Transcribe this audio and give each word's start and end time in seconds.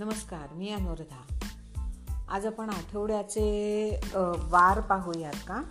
नमस्कार 0.00 0.52
मी 0.52 0.70
अनुराधा. 0.70 1.46
आज 2.28 2.46
आपण 2.46 2.70
आठवड्याचे 2.70 4.00
वार 4.38 4.80
पाहूयात 4.80 5.32
का? 5.48 5.62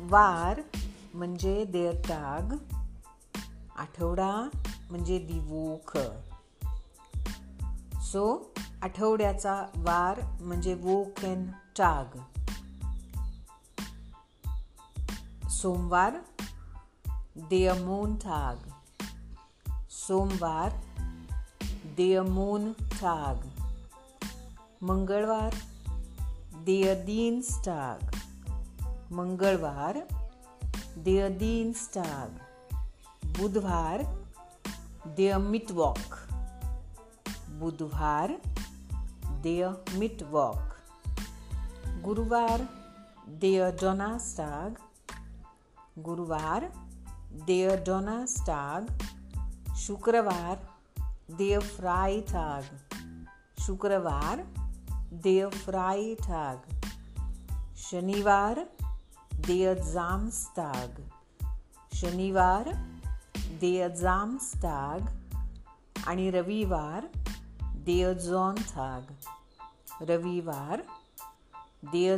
वार 0.00 0.60
म्हणजे 1.14 1.64
देवताग 1.64 2.56
आठवडा 3.76 4.48
म्हणजे 4.90 5.18
दिवोख. 5.18 5.98
सो 8.02 8.54
आठवड्याचा 8.82 9.66
वार 9.76 10.20
म्हणजे 10.40 10.74
वोक 10.74 11.24
एन 11.24 11.50
टाग 11.50 12.04
सोमवार 15.48 16.14
देयमोनटाग 17.36 18.56
सोमवार 19.90 20.72
Dear 22.00 22.22
Moon 22.24 22.62
Tag 22.98 23.40
मंगलवार 24.82 25.54
Dear 26.68 26.94
Dean's 27.08 27.50
Tag 27.66 28.14
मंगलवार 29.12 29.98
Dear 31.08 31.26
Dean's 31.42 31.82
Tag 31.96 32.38
बुधवार 33.38 34.04
Dear 35.18 35.42
Midwalk 35.50 36.16
बुधवार 37.60 38.34
Dear 39.42 39.70
Midwalk 39.98 40.74
गुरुवार 42.08 42.68
Dear 43.44 43.70
Donna's 43.84 44.32
Tag 44.40 44.82
गुरुवार 46.08 46.72
Dear 47.46 47.78
Donna's 47.90 48.42
Tag 48.50 48.92
शुक्रवार 49.76 50.79
देय 51.38 51.58
फ्रायटाग 51.58 52.94
शुक्रवार 53.58 54.40
देय 55.12 55.48
फ्रायटाग 55.48 56.86
शनिवार 57.76 58.60
देय 59.46 59.74
जामस्ताग 59.74 61.00
शनिवार 61.92 62.68
देय 63.36 63.88
जामस्ताग 63.88 65.00
आणि 66.06 66.30
रविवार 66.30 67.06
देय 67.62 68.14
थाग 68.58 69.12
रविवार 70.02 70.80
देय 71.82 72.16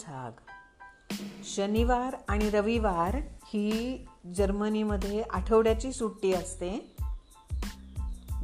थाग 0.00 0.30
शनिवार 1.44 2.16
आणि 2.28 2.50
रविवार 2.50 3.16
ही 3.44 4.04
जर्मनीमध्ये 4.34 5.22
आठवड्याची 5.22 5.92
सुट्टी 5.92 6.32
असते. 6.32 6.91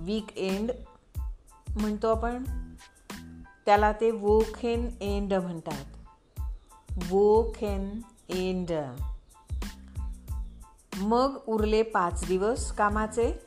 वीक 0.09 0.39
एंड 0.39 0.71
म्हणतो 1.81 2.09
आपण 2.09 2.45
त्याला 3.65 3.93
ते 3.93 4.11
वोखेन 4.11 4.91
एंड 5.01 5.35
म्हणतात. 5.35 5.85
वोखेन 7.11 8.01
एंड 8.29 8.73
मग 10.97 11.39
उरले 11.47 11.83
पाच 11.83 12.25
दिवस 12.29 12.73
कामाचे. 12.73 13.41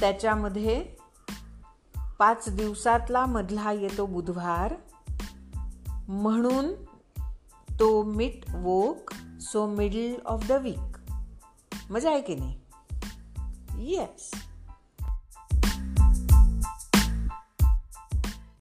त्याच्यामध्ये 0.00 0.84
पाच 2.18 2.48
दिवसातला 2.48 3.26
मधला 3.26 3.72
येतो 3.72 4.06
बुधवार. 4.06 4.74
म्हणून 6.08 6.74
तो 7.80 8.02
मिट 8.02 8.40
वोक 8.54 9.10
so 9.40 9.66
middle 9.66 10.14
of 10.24 10.48
the 10.48 10.52
week 10.52 11.12
मजा 11.90 12.10
आहे 12.10 12.20
की 12.20 12.34
नाही? 12.34 12.60
येस 13.78 14.30